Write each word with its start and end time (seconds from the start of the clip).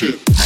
shit. 0.00 0.39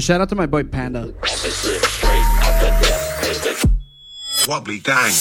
Shout 0.00 0.20
out 0.20 0.28
to 0.28 0.34
my 0.34 0.46
boy 0.46 0.64
Panda. 0.64 1.12
Wobbly 4.48 4.78
gang. 4.78 5.12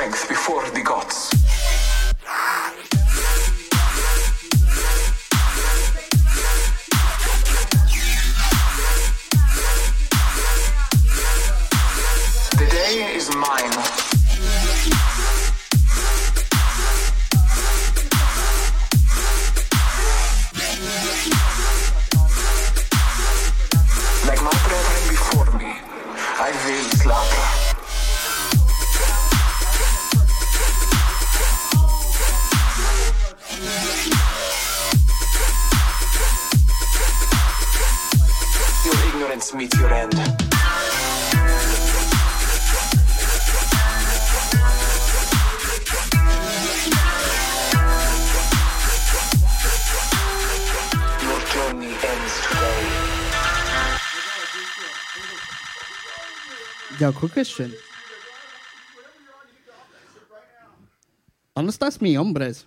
strength 0.00 0.28
before 0.30 0.70
the 0.70 0.80
gods. 0.80 1.39
Yo, 57.10 57.20
quick 57.20 57.32
question. 57.34 57.74
¿Dónde 61.56 61.70
estás 61.70 62.00
mi 62.00 62.16
hombres? 62.16 62.66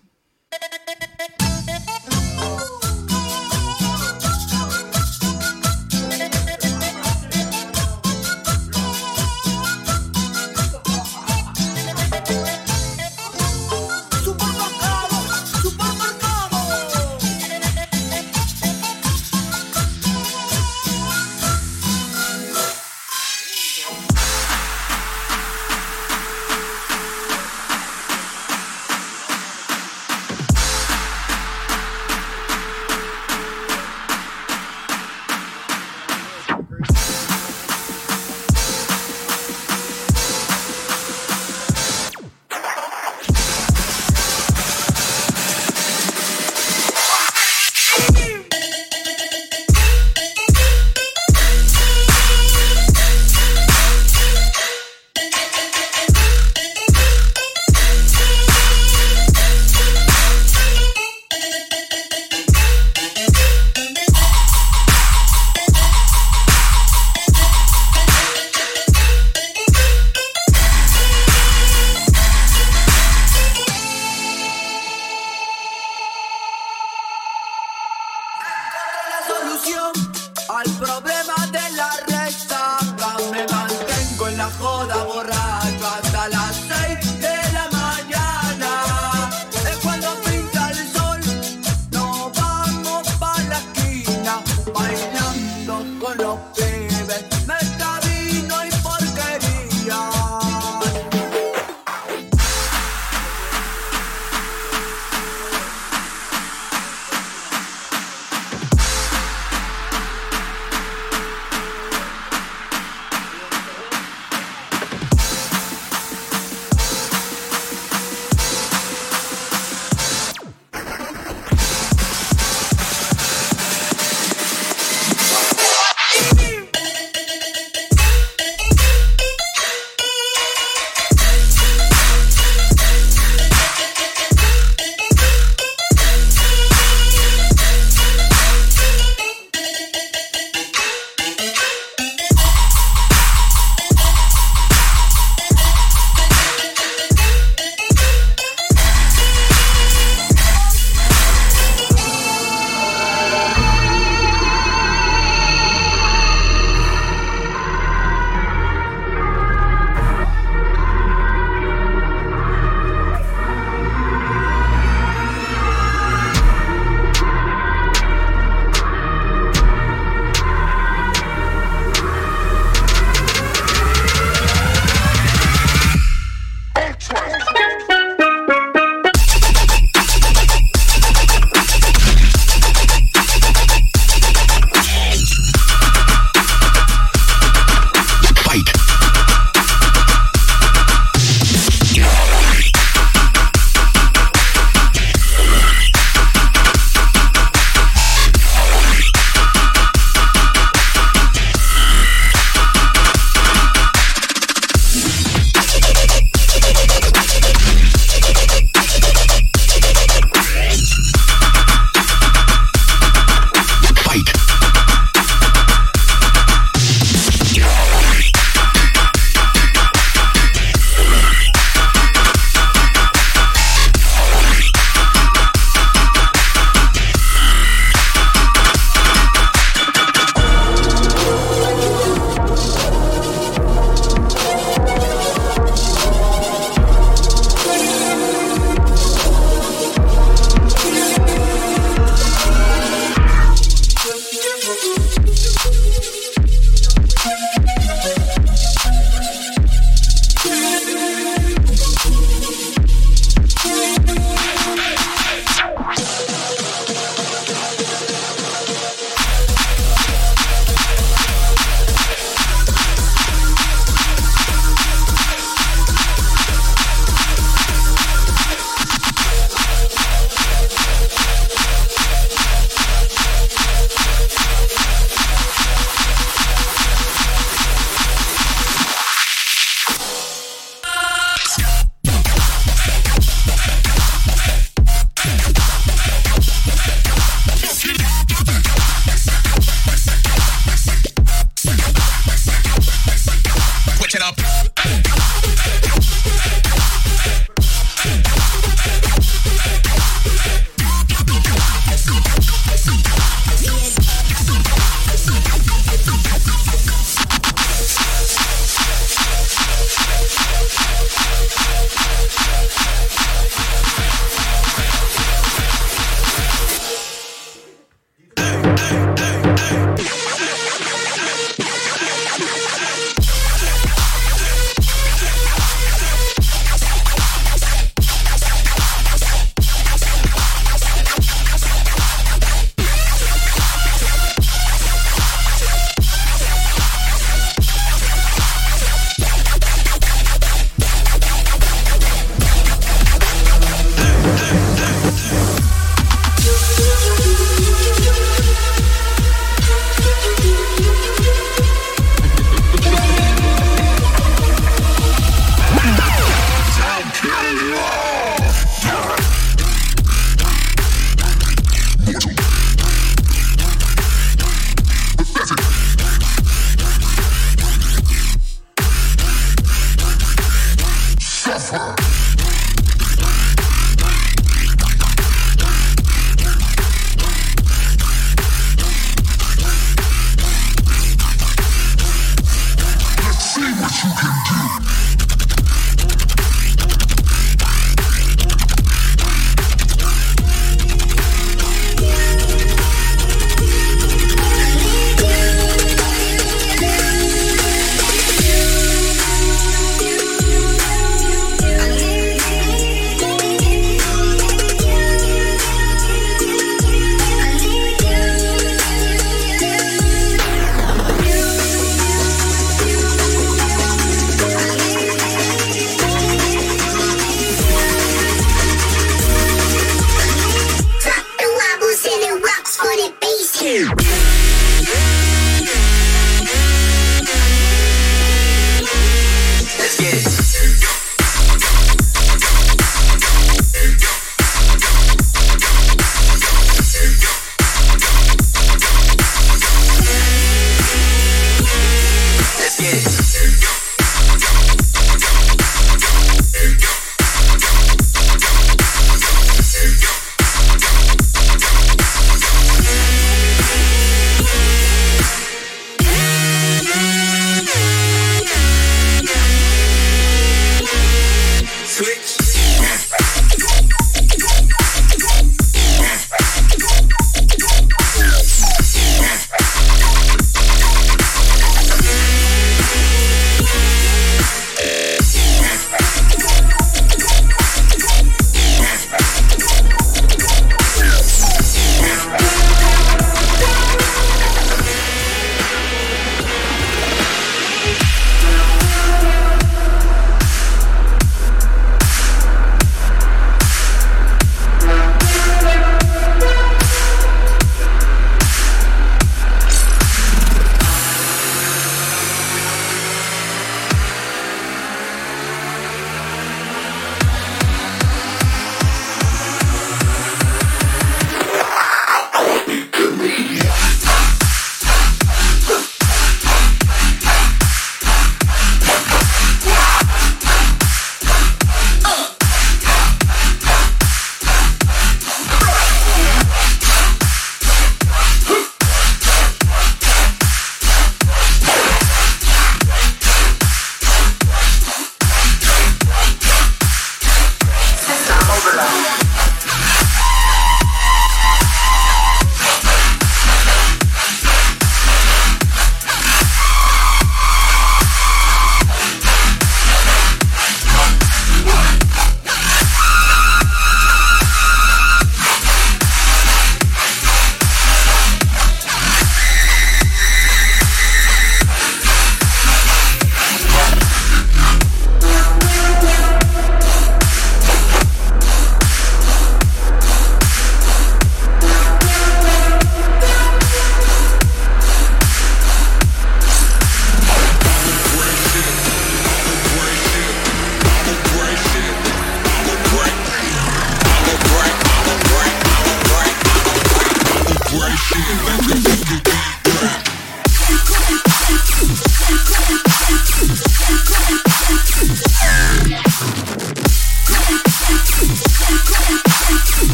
aqui. 423.64 424.43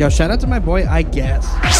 Yo, 0.00 0.08
shout 0.08 0.30
out 0.30 0.40
to 0.40 0.46
my 0.46 0.58
boy, 0.58 0.86
I 0.88 1.02
guess. 1.02 1.79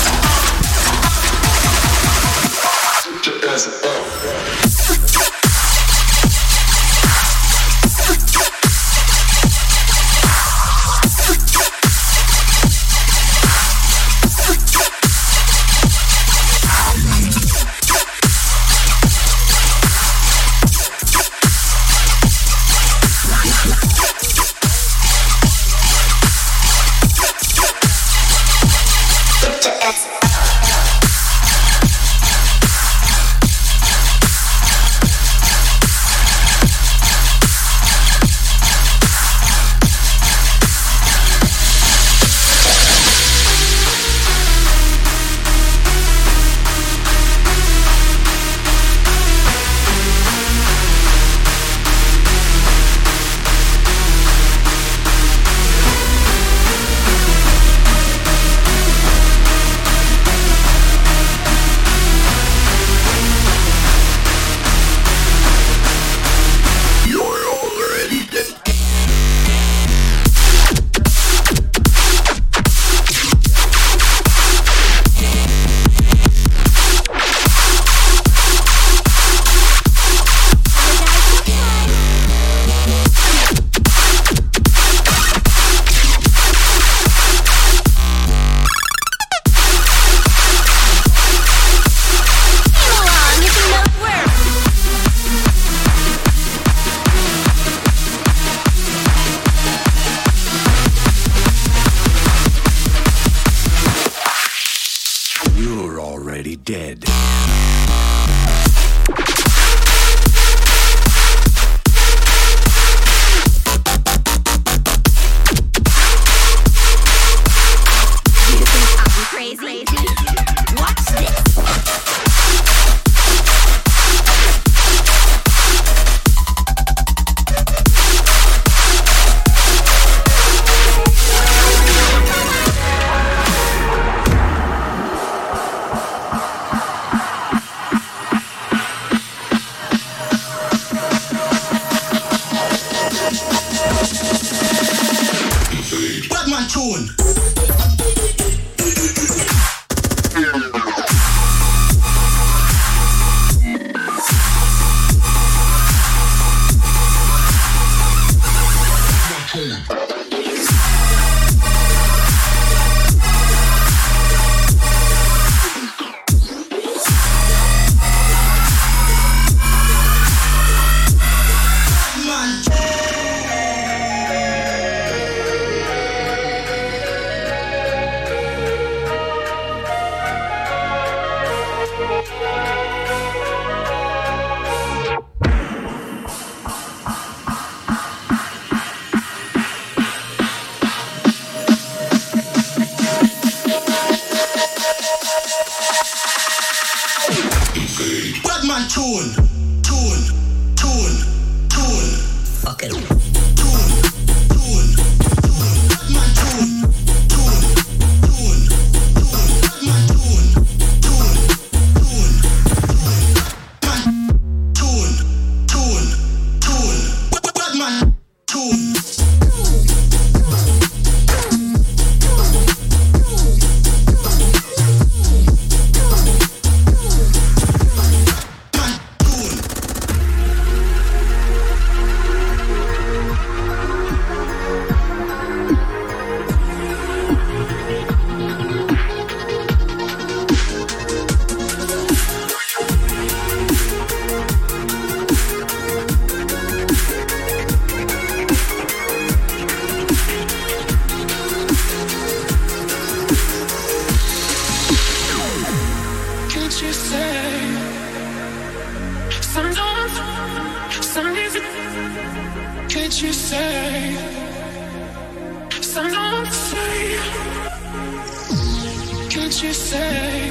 things 269.51 269.63
you 269.63 269.73
say. 269.73 270.51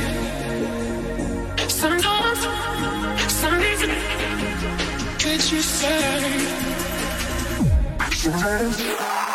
Sometimes, 1.67 2.39
some 3.31 3.61
even 3.61 3.89
could 5.17 5.51
you 5.51 5.61
say? 5.61 6.39
Sometimes. 8.11 9.28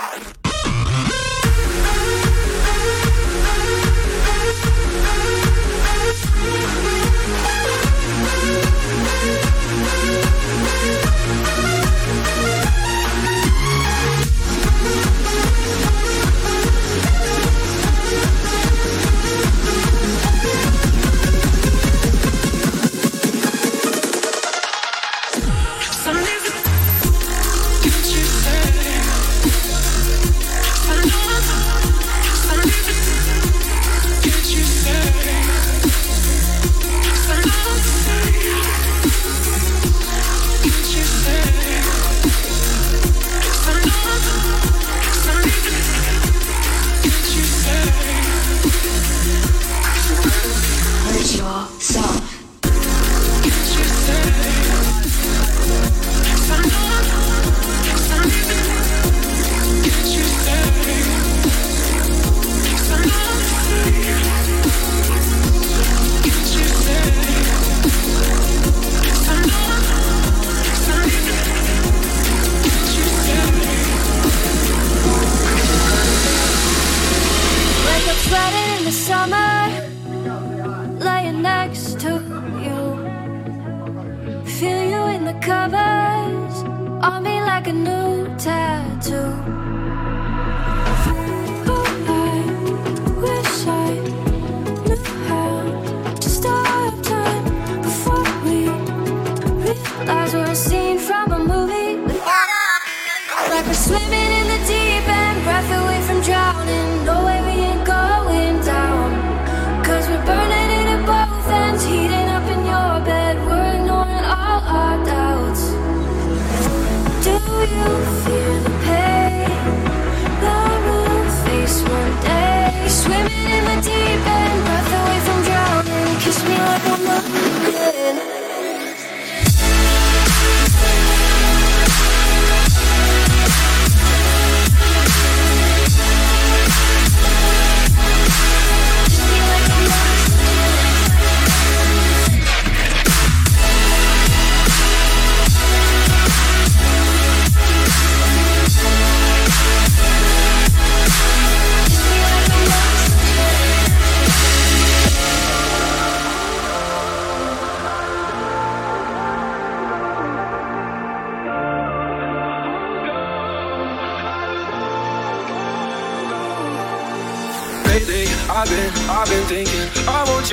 discover 85.55 86.14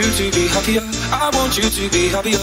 you 0.02 0.10
to 0.18 0.32
be 0.34 0.48
happier. 0.48 0.82
I 1.14 1.30
want 1.38 1.58
you 1.58 1.70
to 1.70 1.84
be 1.94 2.10
happier. 2.10 2.42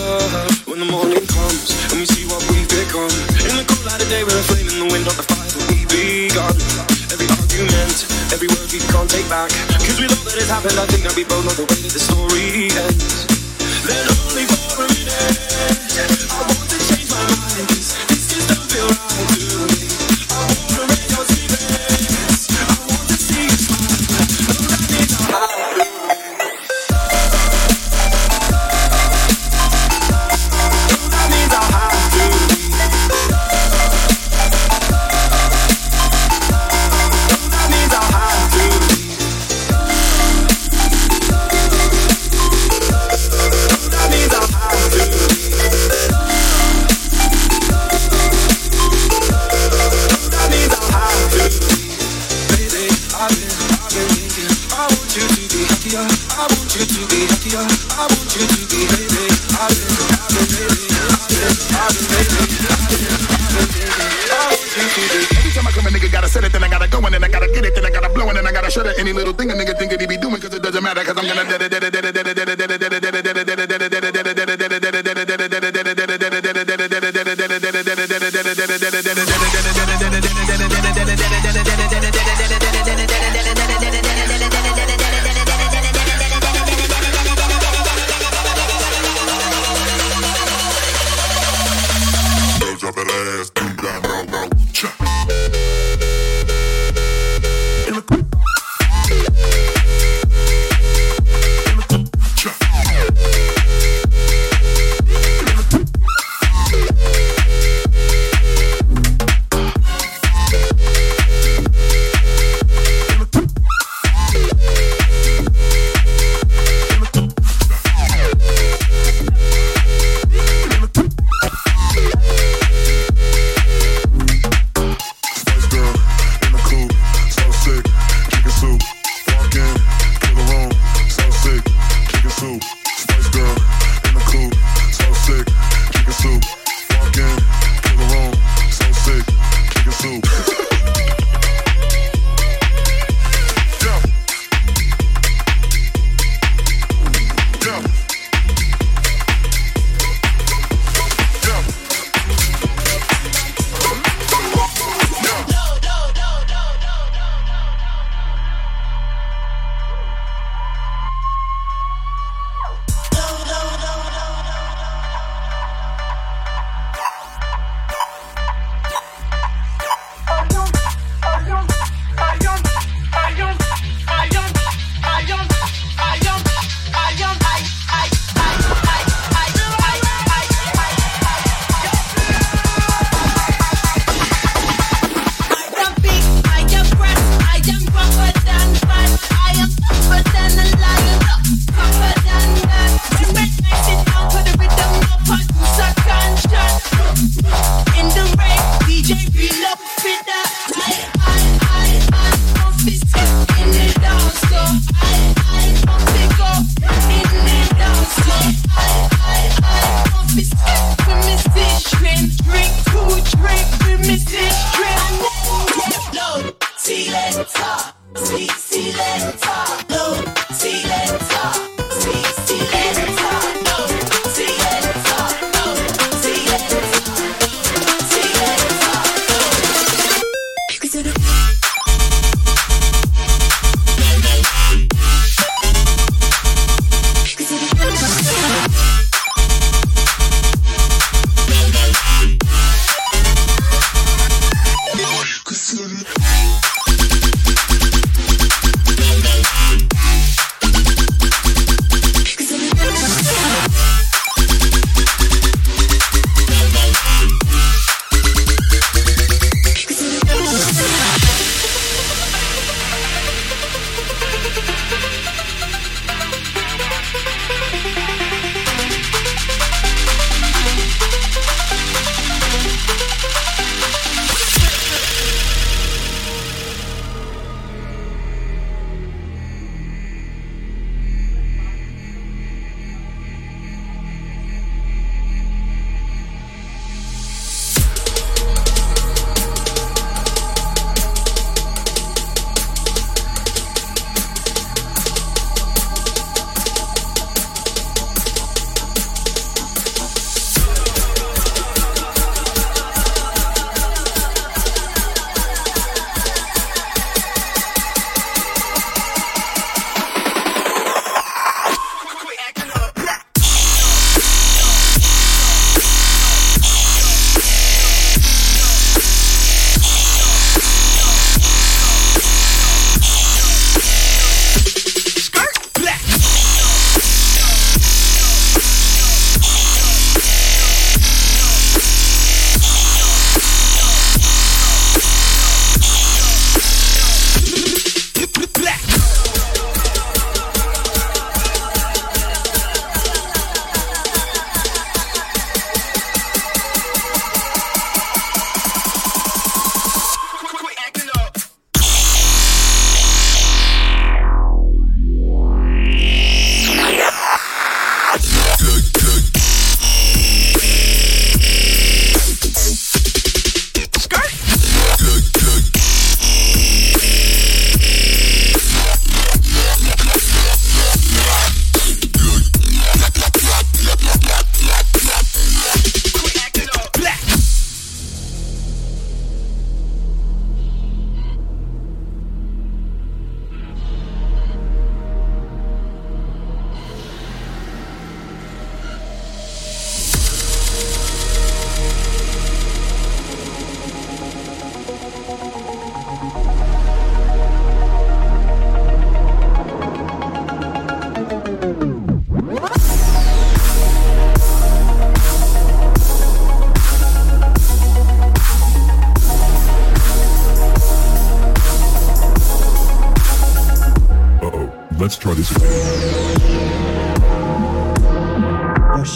When 0.70 0.78
the 0.78 0.86
morning 0.86 1.26
comes 1.26 1.74
and 1.90 1.98
we 1.98 2.06
see 2.06 2.22
what 2.30 2.38
we've 2.50 2.68
become. 2.70 3.10
In 3.50 3.58
the 3.58 3.66
cold 3.66 3.82
light 3.82 3.98
of 3.98 4.08
day, 4.08 4.22
we're 4.22 4.38
a 4.38 4.44
flame 4.46 4.68
in 4.70 4.78
the 4.78 4.86
wind 4.86 5.06
of 5.10 5.16
the 5.18 5.26
fire 5.26 5.42
that 5.42 5.64
we 5.66 5.82
begun. 5.90 6.54
Every 7.10 7.26
argument, 7.26 8.06
every 8.30 8.46
word 8.46 8.68
we 8.70 8.78
can't 8.78 9.10
take 9.10 9.26
back. 9.26 9.50
Cause 9.82 9.98
we 9.98 10.06
know 10.06 10.22
that 10.28 10.38
it's 10.38 10.50
happened. 10.50 10.78
I 10.78 10.86
think 10.86 11.02
that 11.02 11.16
we 11.18 11.24
both 11.26 11.42
know 11.42 11.56
the 11.58 11.66
way 11.66 11.78
that 11.82 11.90
the 11.90 12.02
story 12.02 12.70
ends. 12.70 13.26
Then 13.86 14.06
only 14.06 14.46
for 14.46 14.84
a 14.84 14.88
minute, 14.94 16.30
I 16.30 16.42
want 16.46 16.67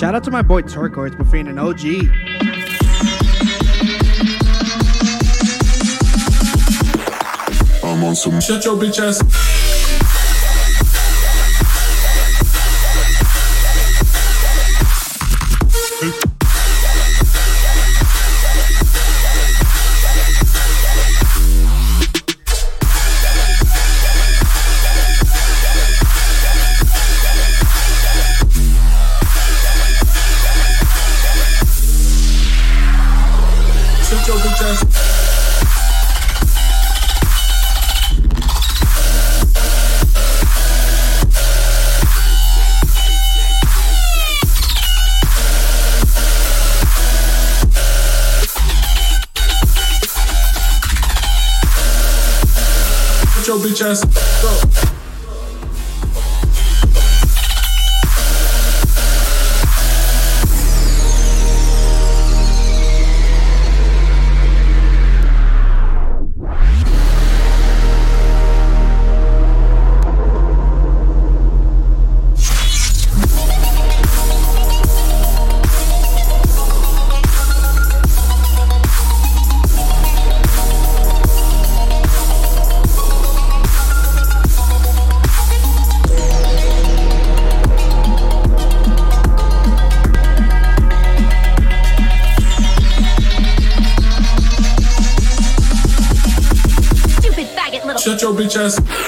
shout 0.03 0.16
out 0.16 0.24
to 0.24 0.32
my 0.32 0.42
boy 0.42 0.61
for 1.14 1.22
being 1.22 1.46
an 1.46 1.61
OG. 1.61 1.84
I'm 7.84 8.03
on 8.03 8.16
some 8.16 8.40
Shut 8.40 8.64
your 8.64 8.74
bitch 8.74 8.98
ass. 8.98 9.51
Shut 98.43 98.55
your 98.55 98.66
bitch 98.66 98.66
ass. 98.66 99.03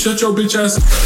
Shut 0.00 0.20
your 0.22 0.32
bitch 0.32 0.58
ass. 0.58 0.99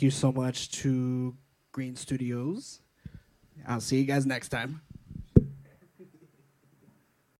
Thank 0.00 0.14
you 0.14 0.18
so 0.18 0.32
much 0.32 0.70
to 0.80 1.36
Green 1.72 1.94
Studios. 1.94 2.80
I'll 3.68 3.82
see 3.82 3.98
you 3.98 4.06
guys 4.06 4.24
next 4.24 4.48
time. 4.48 4.80